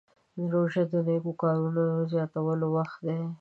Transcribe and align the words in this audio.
روژه 0.51 0.83
د 0.91 0.93
نیکو 1.07 1.31
کارونو 1.41 1.83
زیاتولو 2.11 2.67
وخت 2.75 2.99
دی. 3.07 3.19